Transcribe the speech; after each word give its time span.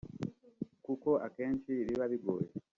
kuko 0.85 1.09
akenshi 1.27 1.69
biba 1.87 2.05
bigoye 2.11 2.49